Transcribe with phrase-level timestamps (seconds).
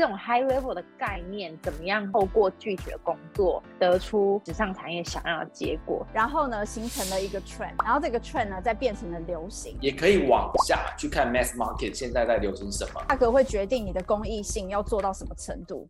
[0.00, 6.06] 这种 high level 的概念，怎么样透过具体的工作得出时尚产业想要的结果？
[6.10, 9.76] 然后呢，形成了一个 trend，然后这个 trend 呢，再变成了流行。
[9.78, 15.86] 也可以往下去看 mass market 现在在流行什么，价格会决定你的公益性要做到什么程度。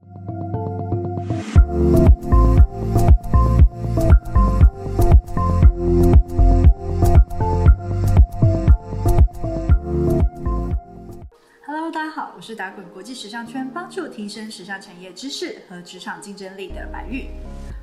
[12.36, 17.28] 我是打滚国际时尚圈，帮助提升时尚产业知识和职场竞争力的白玉。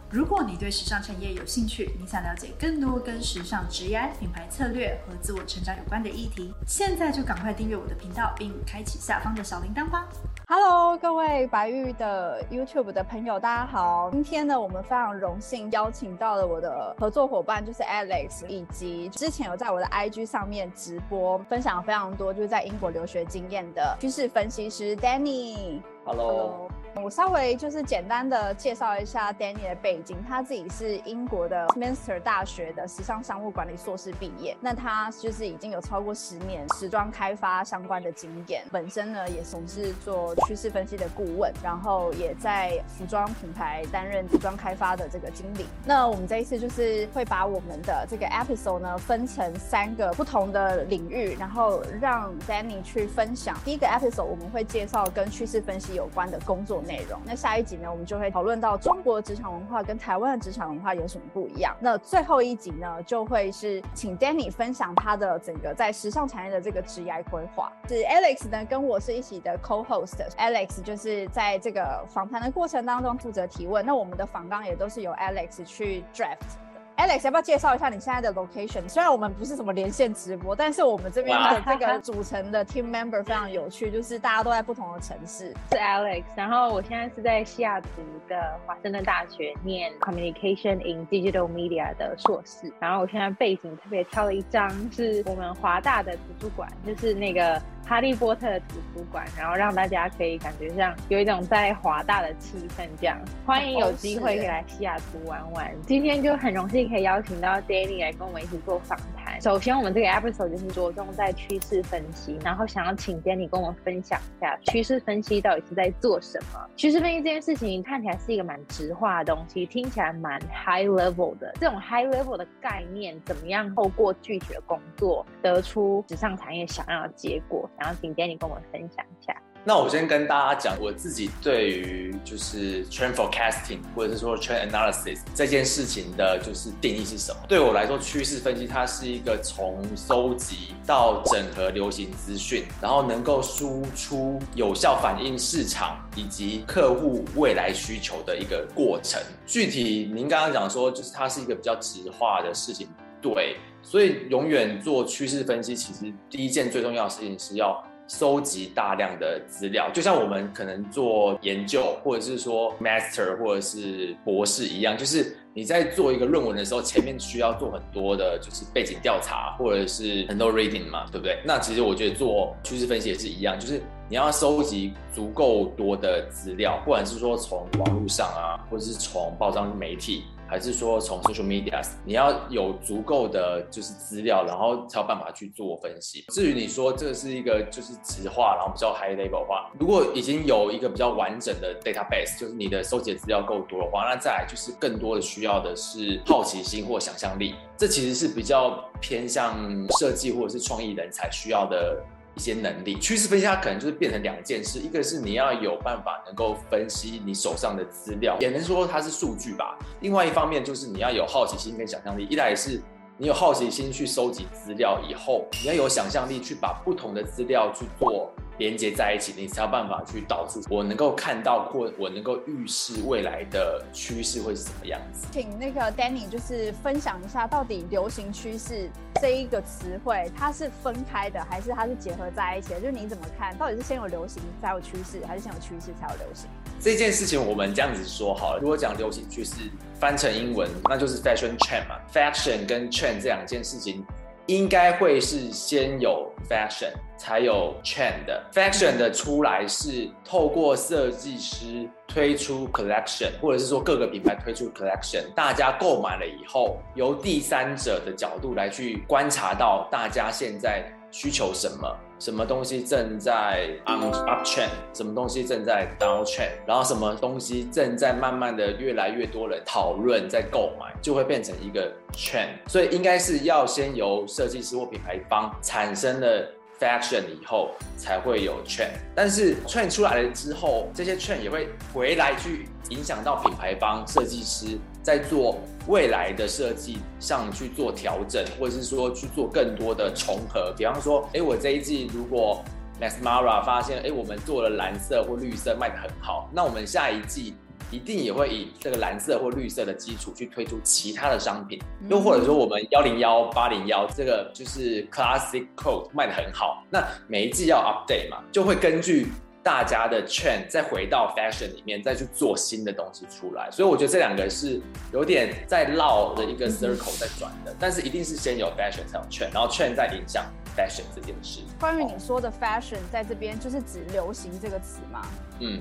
[0.09, 10.07] 如果你对时尚产业有兴趣，你想了解更多跟时尚、职业、品牌策略和自我成长有关的议题，现在就赶快订阅我的频道，并开启下方的小铃铛吧。
[10.49, 14.09] Hello，各位白玉的 YouTube 的朋友，大家好。
[14.13, 25.81] 今天呢，我们非常荣幸邀请到了我的合作伙伴，就是 Alex，以及之前有在我的 IG 上面直播分享非常多就是在英国留学经验的趋势分析师 Danny。
[26.05, 26.69] Hello。
[27.03, 45.65] 我稍微就是简单的介绍一下 Danny 的背景，他自己是英国的 Manchester 大学的时尚商务管理硕士毕业，那他就是已经有超过十年时装开发相关的经验，本身呢也从事做趋势分析的顾问，然后也在服装品牌担任服装开发的这个经理。
[45.85, 53.55] 那我们这一次就是会把我们的这个 episode 呢分成三个不同的领域，然后让 Danny 去分享。
[53.63, 56.83] 第一个 episode 我们会介绍跟趋势分析有关的工作。
[56.87, 57.19] 内容。
[57.25, 61.75] 那下一集呢，我们就会讨论到中国职场文化跟台湾的职场文化有什么不一样。
[61.79, 67.71] 那最后一集呢，就会是请 Danny 分享他的整个在时尚产业的这个职业规划。
[67.89, 70.17] 是 Alex 呢，跟我是一起的 co-host。
[70.37, 73.85] Alex 就是在这个访谈的过程当中负责提问。
[73.85, 76.57] 那我们的访纲也都是由 Alex 去 draft。
[76.97, 78.89] Alex，要不要介绍一下你现在的 location？
[78.89, 85.53] 虽然我们不是什么连线直播，但是我们这边的这个组成的 team member 非常有趣，就是大家都在不同的城市。
[85.71, 87.87] 是 Alex，然后我现在是在西雅图
[88.27, 92.73] 的华盛顿大学念 Communication in Digital Media 的硕士。
[92.79, 97.61] 然后我现在背景特别挑了一张，是我们华大的图书馆，就是那个。
[97.87, 103.17] 哈利波特的图书馆，然后让大家可以感觉像有一种在华大的气氛这样。
[103.45, 105.73] 欢迎有机会可以来西雅图玩玩。
[105.83, 108.99] 今天就很荣幸可以邀请到 Danny 来跟我们一起做访
[109.41, 116.59] 首先，我们这个 episode 就是着重在趋势分析，然后想要请 Danny 跟我们分享一下趋势分析到底是在做什么。
[116.75, 121.53] 趋势分析这件事情看起来是一个蛮直化的东西，听起来蛮 high level 的。
[121.59, 127.69] 这种 high level 的概念，怎么样透过具体的工作得出时尚产业想要的结果？
[127.77, 129.35] 然后请 Danny 跟我们分享一下。
[129.67, 137.39] 那我先跟大家讲我自己对于就是 trend forecasting 或者是说 trend analysis 这件事情的就是定义是什么？
[137.49, 149.21] 对我来说，趋势分析它是一个从搜集到整合流行资讯，然后能够输出有效反映市场以及客户未来需求的一个过程。
[149.45, 152.87] 具体您刚刚讲说，就是它是一个比较直化的事情，
[153.21, 153.57] 对。
[153.83, 171.39] 所以永远做趋势分析，其实第一件最重要的事情是要收集大量的资料，就像我们可能做研究，或者是说 master 或者是博士一样，就是你在做一个论文的时候，前面需要做很多的，就是背景调查，或者是很多 reading 嘛，对不对？
[171.45, 180.23] 那其实我觉得做趋势分析也是一样，就是你要收集足够多的资料，不管是说从网络上啊，或者是从报章媒体。
[180.47, 186.23] 还是说从 social media，你要有足够的就是资料，然后才有办法去做分析。
[186.29, 197.55] 至于你说这是一个就是直化，然后比较 high level 化，如果已经有一个比较完整的 database，就是你的收集资料够多的话，那再来就是更多的需要的是好奇心或想象力。
[197.77, 199.55] 这其实是比较偏向
[199.99, 202.01] 设计或者是创意人才需要的。
[202.37, 209.75] 一些能力，趋势分析它可能就是变成两件事，一个是你要有办法能够分析你手上的资料，也能说它是数据吧。
[210.01, 212.79] 另外一方面就是你要有好奇心跟想象力，一来是
[213.19, 218.31] 你有好奇心去收集资料以后，你要有想象力去把不同的资料去做。
[218.59, 225.27] 连接在一起，你才有办法去导致我能够看到或我能够预示未来的趋势会是什么样子。
[225.31, 228.89] 请那个 Danny 就是分享一下，到底流行趋势
[229.21, 232.79] 这一个词汇，它是分开的，还是它是结合在一起的？
[232.79, 236.49] 就是你怎么看，到底是先有流行才有趋势，还是先有趋势才有流行？
[236.79, 239.69] 这件事情我们这样子说好了，如果讲流行趋势，
[239.99, 241.99] 翻成英文那就是 fashion trend 嘛。
[242.13, 244.05] fashion 跟 trend 这两件事情。
[244.47, 272.49] 应该会是先有 fashion 才有 trend 的，fashion 的出来是透过设计师推出 collection，或者是说各个品牌推出 collection，大家购买了以后，由第三者的角度来去观察到大家现在需求什么，什么东西正在 on up trend，什么东西正在 down trend，然后什么东西正在慢慢的越来越多人讨论在购买，就会变成一个 trend。
[272.67, 278.91] 所以应该是要先由设计师或品牌方产生了 fashion 以后，才会有 trend。
[279.15, 285.57] 但是 trend 出来了之后，这些 trend 也会回来去影响到品牌方设计师在做
[285.87, 290.73] 未来的设计上去做调整，或者是说去做更多的重合。
[290.77, 292.63] 比方说，哎，我这一季如果
[292.99, 297.55] Max Mara 发现，哎，我们做了蓝色或绿色卖的很好，那我们下一季
[297.89, 301.79] 一定也会以这个蓝色或绿色的基础去推出其他的商品。
[302.09, 309.27] 又或者说，我们幺零幺八零幺这个就是 Classic code 卖的很好，那每一季要 update 嘛，就会根据。
[309.67, 314.79] 大家的 trend 再回到 fashion 里面，再去做新的东西出来，所以我觉得这两个是
[315.11, 321.59] 有点在绕的一个 circle 在转的，但是一定是先有 fashion 才有 trend，然后 trend 再影响 fashion 这件事。
[321.77, 325.27] 关于你说的 fashion 在这边就是指流行这个词吗？
[325.59, 325.77] 嗯。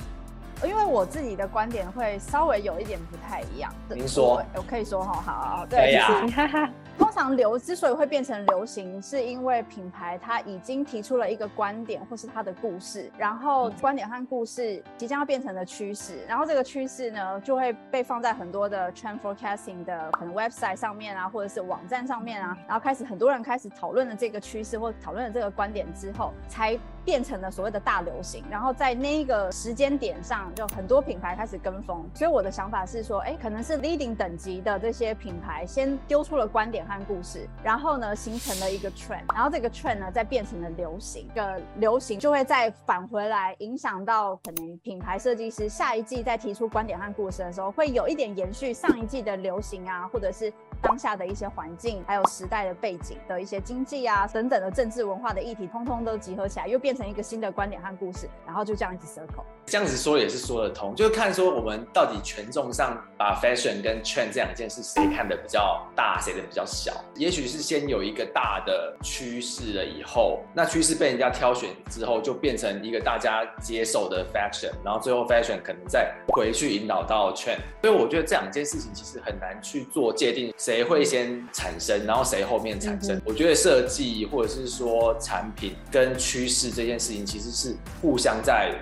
[0.65, 3.73] 因为我自己的观点会稍微有一点不太一样。
[3.91, 6.09] 您说，我可以说哈，好，对呀。
[6.09, 6.33] 通
[7.17, 30.53] 常流之所以会变成流行，是因为品牌它已经提出了一个观点或是它的故事，然后观点和故事即将要变成的趋势，然后这个趋势呢就会被放在很多的 trend forecasting 的可能 website 上面啊，或者是网站上面啊，然后开始很多人开始讨论了这个趋势或讨论了这个观点之后，才变成了所谓的大流行，然后在那一个时间点上。
[30.57, 50.51] 就很多品牌开始跟风，所以我的想法是说，哎，可能是 leading 等级的这些品牌先丢出了观点和故事，然后呢形成了一个 trend，然后这个 trend 呢再变成了流行，个流行就会再返回来影响到可能品牌设计师下一季再提出观点和故事的时候，会有一点延续上一季的流行啊，或者是
[50.83, 59.45] 当下的一些环境，还有时代的背景的一些经济啊等等的政治文化的议题，通通都集合起来，又变成一个新的观点和故事，然后就这样一直 circle。
[59.67, 66.93] 这样子说也是说得通，就是看说我们到底权重上把 fashion 跟 trend 这两件事谁看的比较大，谁的比较小。
[67.17, 77.59] 也许是先有一个大的趋势了以后，那趋势被人家挑选之后，就变成一个大家接受的 fashion，然后最后 fashion 可能再回去引导到 trend。
[77.83, 83.23] 所以我觉得这两件事情其实很难去做界定，谁会先产生，然后谁后面产生。
[83.25, 88.75] 我觉得设计或者是说产品跟趋势这件事情其实是互相在。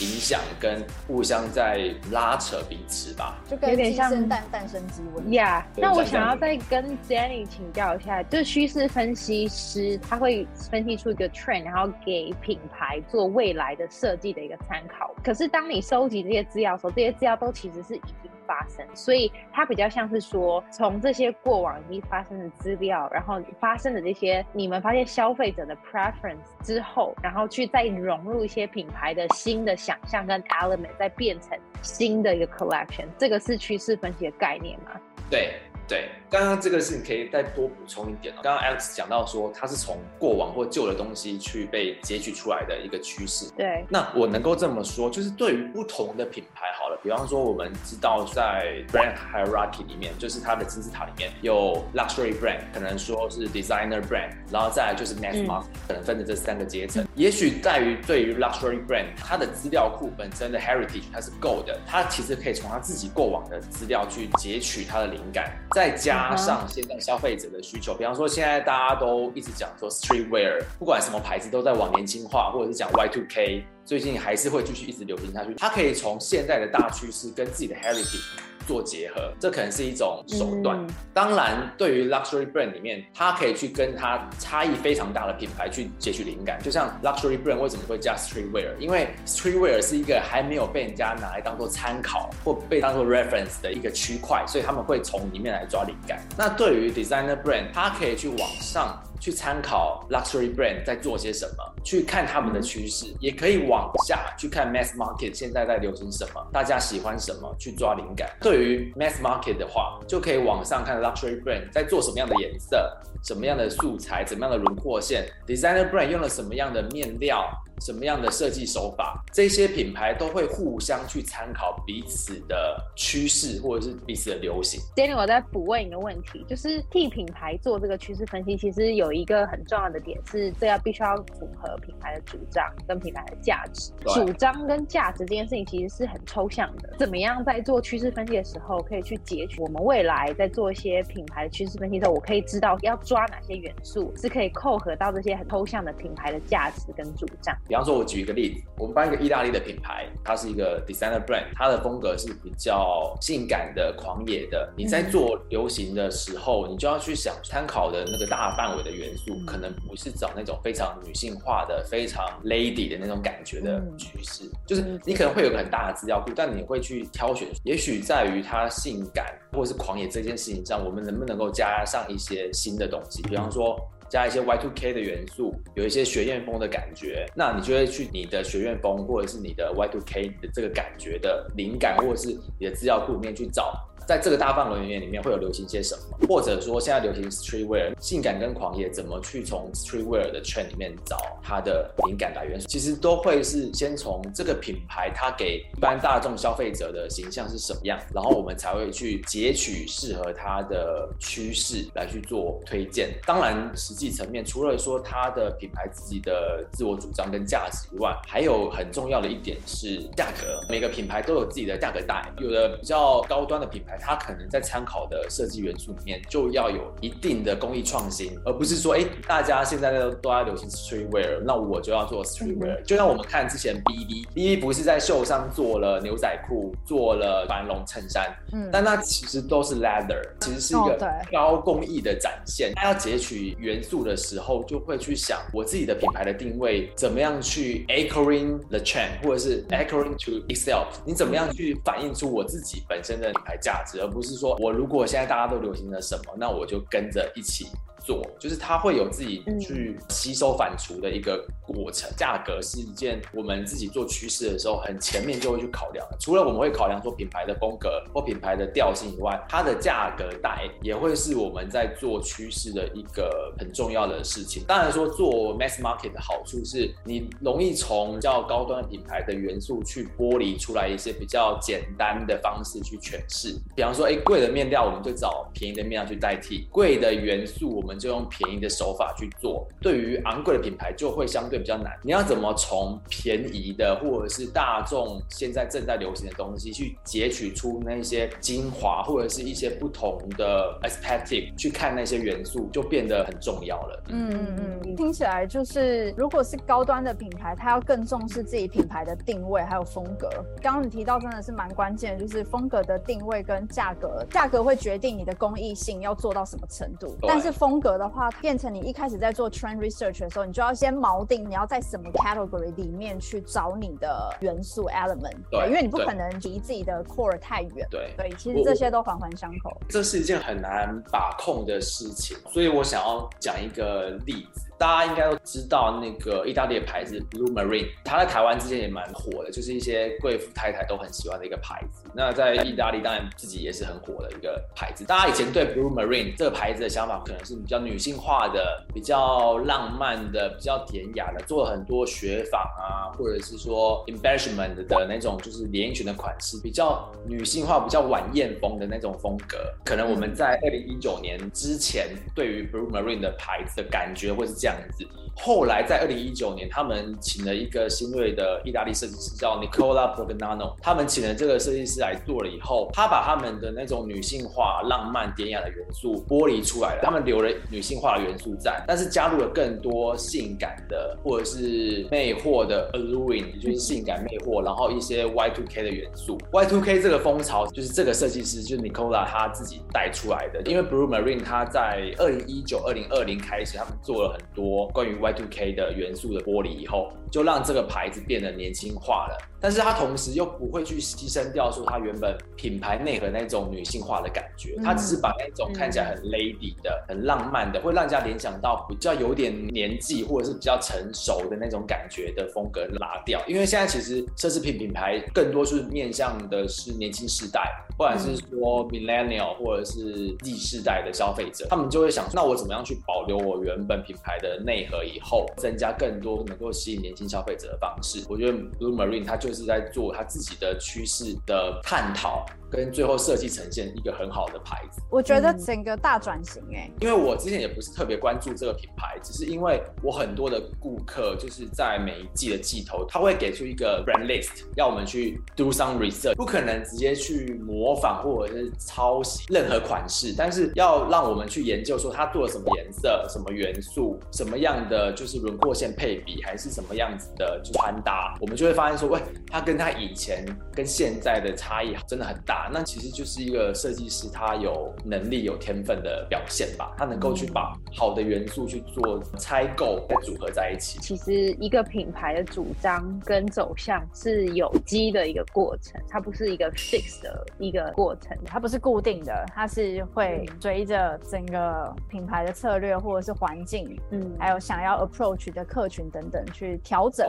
[0.00, 5.66] 影响跟互相在拉扯彼此吧，就有点像诞诞生机问呀。
[5.76, 15.14] 那我想要再跟 Jenny 请教一下，就是趋势分析师他会分析出一个 trend，然后给品牌做未来的设计的一个参考。
[15.22, 29.76] 可是当你收集这些资料的时候，这些资料都其实是已经发生，所以它比较像是说，从这些过往已经发生的资料，然后发生的这些你们发现消费者的 preference 之后，然后去再融入一些品牌的新的。
[29.90, 34.92] 想象跟 element 在变成新的一个 collection，这个是趋势分析的概念吗？
[35.28, 35.54] 对
[35.90, 36.08] 对。
[36.30, 43.50] 刚刚这个事情可以再多补充一点刚刚 Alex 讲到说，它是从过往或旧的东西去被截取出来的一个趋势。
[43.56, 43.84] 对。
[43.88, 57.04] 那我能够这么说，就是对于不同的品牌，好了，比方说我们知道在 brand hierarchy 里面，就是它的金字塔里面有 luxury brand，可能说是 designer brand，然后再来就是 mass market，可能分的这三个阶层。
[57.16, 66.36] 也许在于对于 luxury brand，它的资料库本身的 heritage 它是够的，它其实可以从它自己过往的资料去截取它的灵感，再加。
[66.36, 75.54] 上现在消费者的需求，比方说现在大家都一直讲说 streetwear，不管什么牌子都在往年轻化，或者是讲 Y2K，最近还是会继续一直流行下去。
[75.54, 78.49] 它可以从现在的大趋势跟自己的 heritage。
[78.70, 80.78] 做结合，这可能是一种手段。
[81.12, 86.62] 当然，对于 luxury brand 里面，它可以去跟它差异非常大的品牌去截取灵感。
[86.62, 88.76] 就像 luxury brand 为什么会加 streetwear？
[88.78, 96.22] 因为 streetwear 是一个还没有被人家拿来当做参考或被当做 reference 的一个区块，所以他们会从里面来抓灵感。
[96.38, 98.96] 那对于 designer brand，它可以去往上。
[99.20, 108.28] 去参考 luxury brand 在做些什么，去看他们的趋势，也可以往下去看 mass market 现在在流行什么，大家喜欢什么，去抓灵感。
[108.40, 112.90] 对于 mass market 的话，就可以往上看 luxury brand 在做什么样的颜色，
[113.22, 117.48] 什么样的素材，怎么样的轮廓线，designer brand 用了什么样的面料。
[117.82, 124.78] 什么样的设计手法，这些品牌都会互相去参考彼此的趋势，或者是彼此的流行。
[124.94, 133.90] Danny，我再补问一个问题，就是替品牌做这个趋势分析，其实有有一个很重要的点是，这要必须要符合品牌的主张跟品牌的价值。
[134.14, 147.52] 主张跟价值这件事情其实是很抽象的，怎么样在做趋势分析的时候可以去截取我们未来在做一些品牌的趋势分析的时候，我可以知道要抓哪些元素是可以扣合到这些很抽象的品牌的价值跟主张。
[147.66, 154.72] 比方说，我举一个例子，我们帮一个意大利的品牌，它是一个 designer brand，它的风格是比较性感的、狂野的。
[154.76, 164.44] 你在做流行的时候，你就要去想参考的那个大范围的元素，可能不是找那种非常女性化的、非常 lady 的那种感觉的趋势。
[164.66, 173.76] 就是你可能会有个很大的资料库，但你会去挑选，也许在于它性感或者是狂野这件事情上，我们能不能够加上一些新的东西，比方说。
[174.10, 183.72] 加一些 Y2K 的元素，有一些学院风的感觉，那你就会去你的学院风或者是你的 Y2K 的这个感觉的灵感，或者是你的资料库里面去找。
[184.10, 186.26] 在这个大范围里面，里面会有流行些什么？
[186.26, 192.58] 或者说现在流行 streetwear，性感跟狂野，怎么去从 streetwear 的圈里面找它的灵感来源？
[192.58, 203.16] 其实都会是先从这个品牌它给一般大众消费者的形象是什么样，然后我们才会去截取适合它的趋势来去做推荐。
[203.24, 210.60] 当然，实际层面除了说它的品牌自己的自我主张跟价值以外，还有很重要的一点是价格。
[210.68, 213.99] 每个品牌都有自己的价格带，有的比较高端的品牌。
[214.00, 222.82] 它可能在参考的设计元素里面就要有一定的工艺创新，而不是说，哎，大家现在都都在流行 streetwear，那我就要做 streetwear。
[222.82, 230.98] 就像我们看之前 B B，B B 不是在秀上做了牛仔裤，做了繁龙衬衫，嗯，但那其实都是 leather，其实是一个
[231.30, 232.72] 高工艺的展现。
[232.74, 243.89] 他要截取元素的时候，就会去想我自己的品牌的定位怎么样去 echoing the trend，或者是 echoing to itself，你怎么样去反映出我自己本身的品牌价值。
[243.98, 247.66] 而不是说我如果现在大家都流行了什么，那我就跟着一起。
[248.00, 256.16] 做就是它会有自己去吸收反刍的一个过程，价格是一件我们自己做趋势的时候很前面就会去考量的。
[256.18, 264.64] 除了我们会考量说品牌的风格或品牌的调性以外，它的价格带也会是我们在做趋势的一个很重要的事情。
[264.66, 273.54] 当然说做 mass market 的好处是你容易从较高端的品牌的元素去剥离出来一些比较简单的方式去诠释。
[273.76, 277.89] 比方说，哎，贵的面料我们就找便宜的面料去代替，贵的元素我们。
[277.90, 281.92] 我们就用便宜的手法去做，对于昂贵的品牌就会相对比较难。
[282.04, 294.02] 你要怎么从便宜的或者是大众现在正在流行的东西去截取出那些精华，或者是一些不同的 aesthetic 去看那些元素，就变得很重要了。
[294.10, 300.30] 嗯嗯嗯，听起来就是如果是高端的品牌，它要更重视自己品牌的定位还有风格。
[300.62, 319.76] 刚刚你提到真的是蛮关键，就是风格的定位跟价格，价格会决定你的工艺性要做到什么程度，但是风格的话，变成你一开始在做 trend research 的时候，你就要先锚定你要在什么 category 里面去找你的元素 element，对，因为你不可能离自己的 core 太远，对，对，其实这些都环环相扣。
[319.88, 324.66] 这是一件很难把控的事情，所以我想要讲一个例子。
[324.80, 332.10] 大家应该都知道那个意大利的牌子 Blue Marine，它在台湾之前也蛮火的，就是一些贵妇太太都很喜欢的一个牌子。
[332.14, 335.04] 那在意大利当然自己也是很火的一个牌子。
[335.04, 349.56] 大家以前对 Blue Marine 这个牌子的想法可能是比比较女性化的、比较浪漫的、比较典雅的，做了很多雪纺啊，或者是说 embellishment 的那种就是连衣裙的款式，比较女性化、比较晚宴风的那种风格。
[349.84, 354.76] 可能我们在二零一九年之前对于 Blue Marine 的牌子的感觉会是这样。
[354.98, 355.06] 子。
[355.36, 367.02] 后来在二零一九年，他们请了一个新锐的意大利设计师，叫 Nicola p o g n a n o 他们请了这个设计师来做了以后，他把他们的那种女性化、浪漫、典雅的元素剥离出来了。
[367.02, 376.38] 他们留了女性化的元素在，但是加入了更多性感的或者是魅惑的 alluring，也就是性感魅惑，然后一些 Y2K 的元素。
[376.52, 380.62] Y2K 这个风潮就是这个设计师就是 Nicola 他自己带出来的。
[380.70, 389.36] 因为 Blue Marine 他在二零一九、二零二零开始，他们做了很多关于 Y2K 的元素的玻璃以后，就让这个牌子变得年轻化了。
[389.60, 403.40] 但是它同时又不会去牺牲掉说它原本品牌内核那种女性化的感觉，它只是把那种看起来很 lady 的、很浪漫的，会让人家联想到比较有点年纪或者是比较成熟的那种感觉的风格拉掉。
[403.46, 418.24] 因为现在其实奢侈品品牌更多是面向的是年轻世代，不管是说 millennial 或者是 Z 世代的消费者，他们就会想，那我怎么样去保留我原本品牌的内核，以后增加更多能够吸引年轻消费者的方式？
[418.28, 422.46] 我觉得 Blue Marine 它就就是在做他自己的趋势的探讨。
[422.70, 452.70] 跟最后设计呈现一个很好的牌子，我觉得整个大转型哎，因为我之前也不是特别关注这个品牌，只是因为我很多的顾客就是在每一季的季头，他会给出一个 brand list，要我们去 do some research，不可能直接去模仿或者是抄袭任何款式，但是要让我们去研究说他做了什么颜色、什么元素、什么样的就是轮廓线配比，还是什么样子的穿搭，我们就会发现说，喂，他跟他以前跟现在的差异真的很大。
[452.72, 456.94] 那其实就是一个设计师，他有能力、有天分的表现吧。
[456.96, 460.98] 他能够去把好的元素去做拆构，再组合在一起。
[461.00, 477.26] 其实一个品牌的主张跟走向是有机的一个过程，它不是一个 fix 的一个过程，它不是固定的，它是会随着整个品牌的策略或者是环境，嗯，还有想要 approach 的客群等等去调整。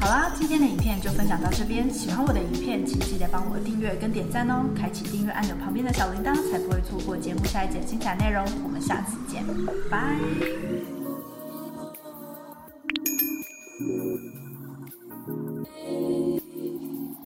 [0.00, 1.92] 好啦，今天的影片就分享到这边。
[1.92, 4.64] 喜欢我的影片，请记得帮我订阅跟点赞哦！
[4.74, 8.44] 开启订阅按钮旁边的小铃铛，才不会错过节目下一节精彩内容。
[8.62, 9.44] 我们下次见，
[9.90, 10.97] 拜。